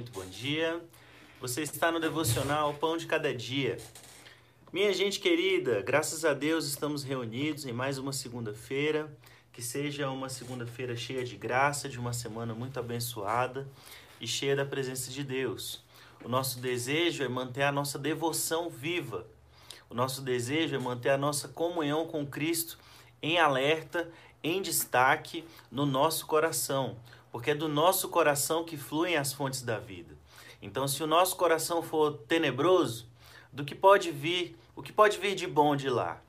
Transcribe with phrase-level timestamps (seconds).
[0.00, 0.82] muito bom dia.
[1.42, 3.76] Você está no devocional Pão de Cada Dia.
[4.72, 9.14] Minha gente querida, graças a Deus estamos reunidos em mais uma segunda-feira.
[9.52, 13.68] Que seja uma segunda-feira cheia de graça, de uma semana muito abençoada
[14.18, 15.84] e cheia da presença de Deus.
[16.24, 19.26] O nosso desejo é manter a nossa devoção viva.
[19.90, 22.78] O nosso desejo é manter a nossa comunhão com Cristo
[23.20, 24.10] em alerta,
[24.42, 26.96] em destaque no nosso coração
[27.30, 30.16] porque é do nosso coração que fluem as fontes da vida.
[30.60, 33.08] Então, se o nosso coração for tenebroso,
[33.52, 36.22] do que pode vir, o que pode vir de bom de lá?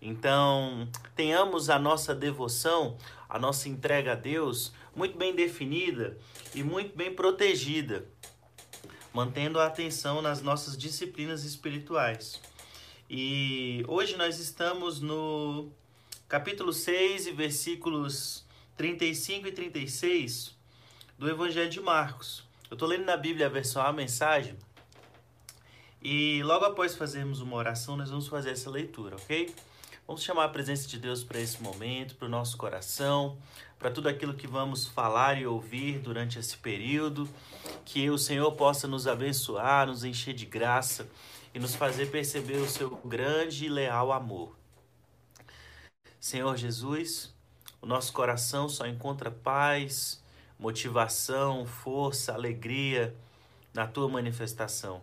[0.00, 2.96] Então, tenhamos a nossa devoção,
[3.28, 6.18] a nossa entrega a Deus muito bem definida
[6.54, 8.06] e muito bem protegida,
[9.12, 12.40] mantendo a atenção nas nossas disciplinas espirituais.
[13.08, 15.70] E hoje nós estamos no
[16.28, 18.44] capítulo 6 e versículos
[18.76, 20.55] 35 e 36
[21.18, 22.44] do Evangelho de Marcos.
[22.70, 24.56] Eu estou lendo na Bíblia a versão A Mensagem
[26.02, 29.54] e logo após fazermos uma oração, nós vamos fazer essa leitura, ok?
[30.06, 33.38] Vamos chamar a presença de Deus para esse momento, para o nosso coração,
[33.78, 37.28] para tudo aquilo que vamos falar e ouvir durante esse período.
[37.84, 41.08] Que o Senhor possa nos abençoar, nos encher de graça
[41.54, 44.54] e nos fazer perceber o seu grande e leal amor.
[46.20, 47.34] Senhor Jesus,
[47.80, 50.22] o nosso coração só encontra paz,
[50.58, 53.14] motivação, força, alegria
[53.74, 55.02] na tua manifestação.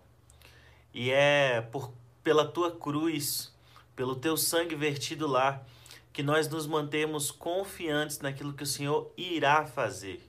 [0.93, 1.91] E é por,
[2.23, 3.53] pela tua cruz,
[3.95, 5.63] pelo teu sangue vertido lá,
[6.11, 10.21] que nós nos mantemos confiantes naquilo que o Senhor irá fazer,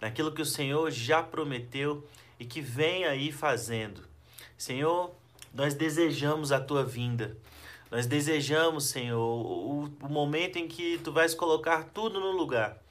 [0.00, 2.06] naquilo que o Senhor já prometeu
[2.38, 4.02] e que vem aí fazendo.
[4.58, 5.14] Senhor,
[5.54, 7.36] nós desejamos a tua vinda.
[7.90, 12.82] Nós desejamos, Senhor, o, o momento em que tu vais colocar tudo no lugar.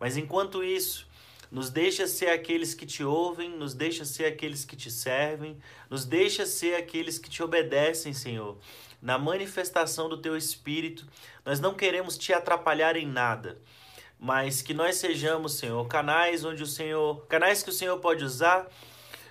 [0.00, 1.06] Mas enquanto isso,
[1.50, 5.58] nos deixa ser aqueles que te ouvem, nos deixa ser aqueles que te servem,
[5.88, 8.58] nos deixa ser aqueles que te obedecem, Senhor.
[9.00, 11.06] Na manifestação do teu espírito,
[11.44, 13.58] nós não queremos te atrapalhar em nada,
[14.18, 18.66] mas que nós sejamos, Senhor, canais onde o Senhor, canais que o Senhor pode usar,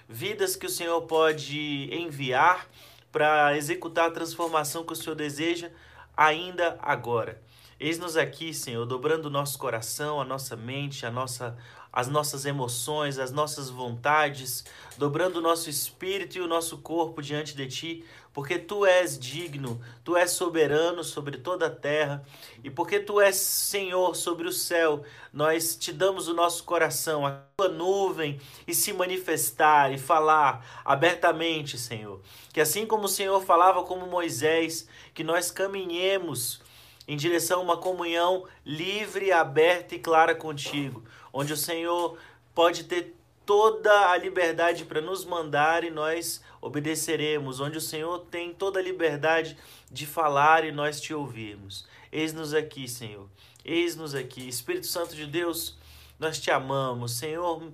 [0.08, 2.70] vidas que o Senhor pode enviar
[3.12, 5.72] para executar a transformação que o Senhor deseja
[6.16, 7.42] ainda agora.
[7.78, 11.58] Eis-nos aqui, Senhor, dobrando o nosso coração, a nossa mente, a nossa,
[11.96, 14.66] as nossas emoções, as nossas vontades,
[14.98, 19.82] dobrando o nosso espírito e o nosso corpo diante de Ti, porque Tu és digno,
[20.04, 22.22] Tu és soberano sobre toda a terra,
[22.62, 27.40] e porque Tu és Senhor sobre o céu, nós te damos o nosso coração, a
[27.56, 32.20] Tua nuvem, e se manifestar e falar abertamente, Senhor.
[32.52, 36.60] Que assim como o Senhor falava como Moisés, que nós caminhemos
[37.08, 41.04] em direção a uma comunhão livre, aberta e clara contigo,
[41.36, 42.18] onde o Senhor
[42.54, 43.14] pode ter
[43.46, 48.82] toda a liberdade para nos mandar e nós obedeceremos, onde o Senhor tem toda a
[48.82, 49.58] liberdade
[49.92, 51.86] de falar e nós te ouvirmos.
[52.10, 53.28] Eis-nos aqui, Senhor.
[53.66, 54.48] Eis-nos aqui.
[54.48, 55.78] Espírito Santo de Deus,
[56.18, 57.18] nós te amamos.
[57.18, 57.70] Senhor,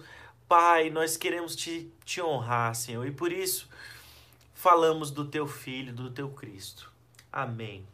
[0.50, 3.06] Pai, nós queremos te, te honrar, Senhor.
[3.06, 3.70] E por isso
[4.56, 6.92] falamos do teu Filho, do teu Cristo.
[7.32, 7.88] Amém.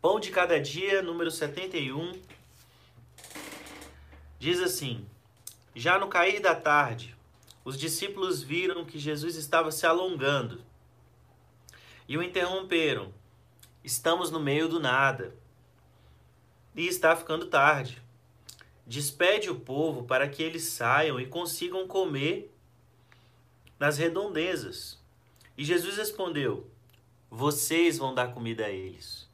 [0.00, 2.35] Pão de cada dia, número 71.
[4.38, 5.06] Diz assim:
[5.74, 7.16] Já no cair da tarde,
[7.64, 10.64] os discípulos viram que Jesus estava se alongando
[12.08, 13.12] e o interromperam.
[13.82, 15.34] Estamos no meio do nada
[16.74, 18.02] e está ficando tarde.
[18.86, 22.52] Despede o povo para que eles saiam e consigam comer
[23.78, 25.02] nas redondezas.
[25.56, 26.70] E Jesus respondeu:
[27.30, 29.28] Vocês vão dar comida a eles.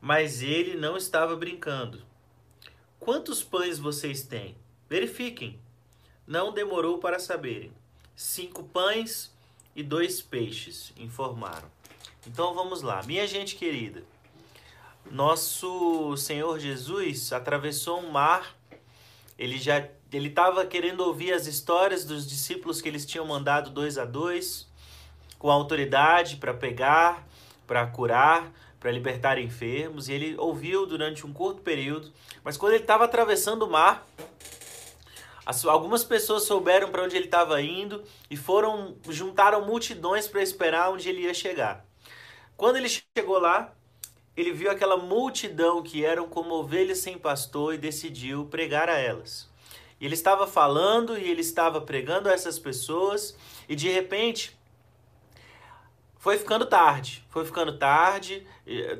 [0.00, 2.09] Mas ele não estava brincando.
[3.00, 4.54] Quantos pães vocês têm?
[4.86, 5.58] Verifiquem.
[6.26, 7.72] Não demorou para saberem.
[8.14, 9.32] Cinco pães
[9.74, 11.70] e dois peixes, informaram.
[12.26, 13.02] Então vamos lá.
[13.04, 14.04] Minha gente querida,
[15.10, 18.54] nosso Senhor Jesus atravessou um mar.
[19.38, 23.96] Ele já ele estava querendo ouvir as histórias dos discípulos que eles tinham mandado dois
[23.96, 24.68] a dois,
[25.38, 27.26] com autoridade para pegar,
[27.66, 30.08] para curar, para libertar enfermos.
[30.08, 32.10] E ele ouviu durante um curto período.
[32.42, 34.06] Mas quando ele estava atravessando o mar,
[35.68, 41.08] Algumas pessoas souberam para onde ele estava indo e foram juntaram multidões para esperar onde
[41.08, 41.84] ele ia chegar.
[42.56, 43.74] Quando ele chegou lá,
[44.36, 49.48] ele viu aquela multidão que eram como ovelhas sem pastor e decidiu pregar a elas.
[50.00, 53.36] E ele estava falando e ele estava pregando a essas pessoas
[53.68, 54.56] e de repente
[56.20, 58.46] foi ficando tarde, foi ficando tarde,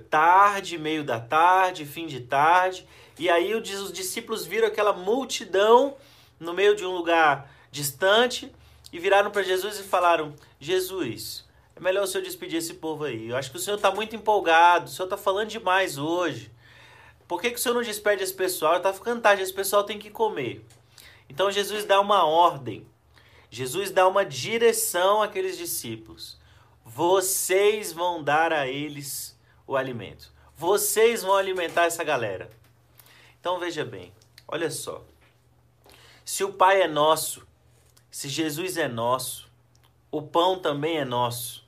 [0.08, 2.88] tarde, meio da tarde, fim de tarde,
[3.18, 5.98] e aí os discípulos viram aquela multidão
[6.40, 8.50] no meio de um lugar distante,
[8.90, 11.44] e viraram para Jesus e falaram: Jesus,
[11.76, 13.28] é melhor o senhor despedir esse povo aí.
[13.28, 16.50] Eu acho que o senhor está muito empolgado, o senhor está falando demais hoje.
[17.28, 18.78] Por que, que o senhor não despede esse pessoal?
[18.78, 20.64] Está ficando tarde, esse pessoal tem que comer.
[21.28, 22.84] Então Jesus dá uma ordem,
[23.50, 26.39] Jesus dá uma direção àqueles discípulos.
[26.92, 30.32] Vocês vão dar a eles o alimento.
[30.56, 32.50] Vocês vão alimentar essa galera.
[33.38, 34.12] Então veja bem,
[34.48, 35.04] olha só.
[36.24, 37.46] Se o Pai é nosso,
[38.10, 39.48] se Jesus é nosso,
[40.10, 41.64] o pão também é nosso.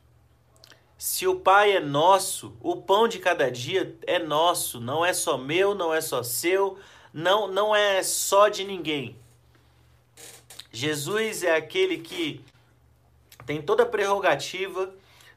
[0.98, 5.38] Se o Pai é nosso, o pão de cada dia é nosso, não é só
[5.38, 6.80] meu, não é só seu,
[7.12, 9.16] não, não é só de ninguém.
[10.72, 12.44] Jesus é aquele que
[13.46, 14.92] tem toda a prerrogativa,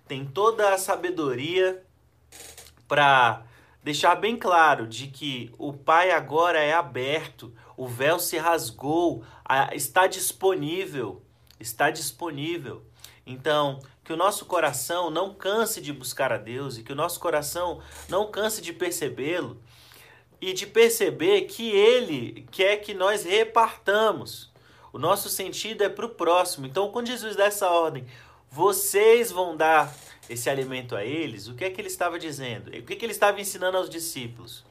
[0.07, 1.84] tem toda a sabedoria
[2.88, 3.44] para
[3.84, 9.24] deixar bem claro de que o Pai agora é aberto, o véu se rasgou,
[9.74, 11.22] está disponível,
[11.60, 12.84] está disponível.
[13.25, 17.19] Então, que o nosso coração não canse de buscar a Deus e que o nosso
[17.19, 19.60] coração não canse de percebê-lo
[20.40, 24.54] e de perceber que Ele quer que nós repartamos.
[24.94, 26.66] O nosso sentido é para o próximo.
[26.66, 28.06] Então, quando Jesus dá essa ordem,
[28.56, 29.94] vocês vão dar
[30.30, 32.69] esse alimento a eles, o que é que ele estava dizendo?
[32.69, 34.63] O que, é que ele estava ensinando aos discípulos?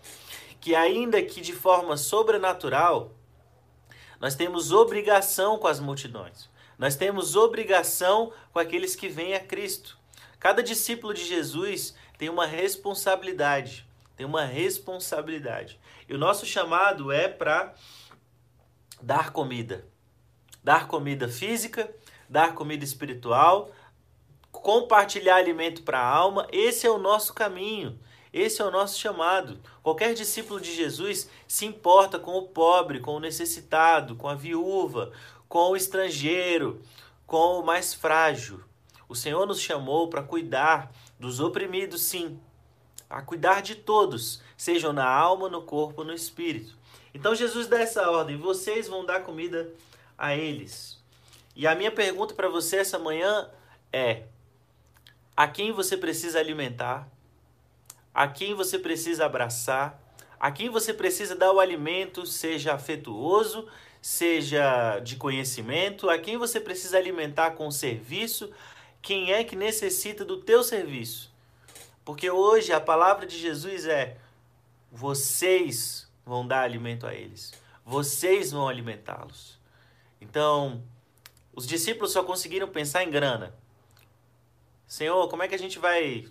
[0.59, 3.13] Que ainda que de forma sobrenatural,
[4.19, 6.49] nós temos obrigação com as multidões.
[6.79, 9.99] Nós temos obrigação com aqueles que vêm a Cristo.
[10.41, 13.87] Cada discípulo de Jesus tem uma responsabilidade.
[14.17, 15.79] Tem uma responsabilidade.
[16.09, 17.75] E o nosso chamado é para
[19.03, 19.87] dar comida.
[20.63, 21.95] Dar comida física,
[22.35, 23.71] dar comida espiritual,
[24.51, 26.49] compartilhar alimento para a alma.
[26.51, 27.97] Esse é o nosso caminho.
[28.33, 29.61] Esse é o nosso chamado.
[29.85, 35.13] Qualquer discípulo de Jesus se importa com o pobre, com o necessitado, com a viúva,
[35.49, 36.83] com o estrangeiro,
[37.25, 38.61] com o mais frágil.
[39.09, 40.91] O Senhor nos chamou para cuidar
[41.21, 42.41] dos oprimidos, sim,
[43.09, 46.77] a cuidar de todos, sejam na alma, no corpo, no espírito.
[47.15, 49.73] Então Jesus dá essa ordem: vocês vão dar comida
[50.19, 51.04] a eles.
[51.55, 53.49] E a minha pergunta para você essa manhã
[53.93, 54.25] é:
[55.37, 57.09] a quem você precisa alimentar?
[58.15, 60.01] a quem você precisa abraçar,
[60.39, 63.69] a quem você precisa dar o alimento, seja afetuoso,
[64.01, 68.53] seja de conhecimento, a quem você precisa alimentar com serviço,
[69.03, 71.33] quem é que necessita do teu serviço.
[72.05, 74.17] Porque hoje a palavra de Jesus é:
[74.93, 77.53] vocês vão dar alimento a eles,
[77.85, 79.59] vocês vão alimentá-los.
[80.21, 80.83] Então,
[81.55, 83.55] os discípulos só conseguiram pensar em grana.
[84.87, 86.27] Senhor, como é que a gente vai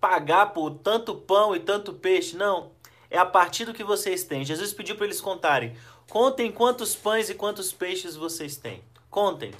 [0.00, 2.36] pagar por tanto pão e tanto peixe.
[2.36, 2.72] Não.
[3.10, 4.44] É a partir do que vocês têm.
[4.44, 5.76] Jesus pediu para eles contarem.
[6.10, 8.82] Contem quantos pães e quantos peixes vocês têm.
[9.10, 9.52] Contem.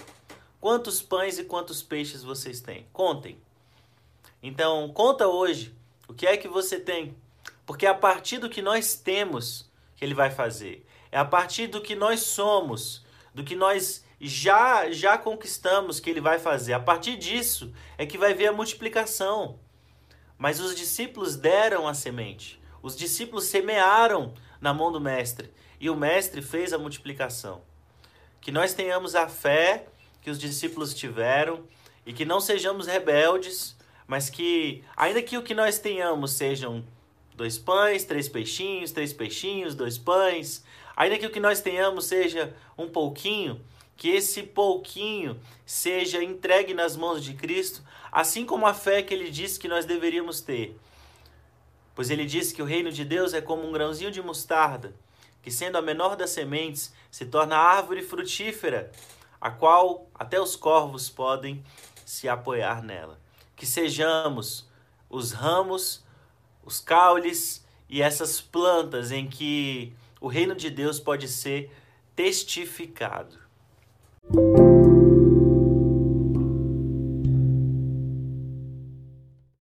[0.61, 2.87] Quantos pães e quantos peixes vocês têm.
[2.93, 3.39] Contem.
[4.43, 5.75] Então, conta hoje
[6.06, 7.17] o que é que você tem.
[7.67, 10.87] Porque é a partir do que nós temos que ele vai fazer.
[11.11, 13.05] É a partir do que nós somos,
[13.38, 16.73] do que nós já já conquistamos que ele vai fazer.
[16.73, 19.60] A partir disso é que vai ver a multiplicação.
[20.36, 22.60] Mas os discípulos deram a semente.
[22.82, 27.63] Os discípulos semearam na mão do mestre e o mestre fez a multiplicação.
[28.41, 29.86] Que nós tenhamos a fé
[30.20, 31.63] que os discípulos tiveram
[32.05, 36.84] e que não sejamos rebeldes, mas que, ainda que o que nós tenhamos sejam
[37.36, 40.65] dois pães, três peixinhos, três peixinhos, dois pães,
[40.98, 43.64] ainda que o que nós tenhamos seja um pouquinho,
[43.96, 49.31] que esse pouquinho seja entregue nas mãos de Cristo, assim como a fé que ele
[49.31, 50.76] disse que nós deveríamos ter.
[51.94, 54.93] Pois ele disse que o reino de Deus é como um grãozinho de mostarda,
[55.40, 58.90] que sendo a menor das sementes, se torna árvore frutífera,
[59.40, 61.62] a qual até os corvos podem
[62.05, 63.20] se apoiar nela.
[63.55, 64.69] Que sejamos
[65.08, 66.05] os ramos,
[66.64, 71.70] os caules e essas plantas em que o reino de Deus pode ser
[72.15, 73.39] testificado.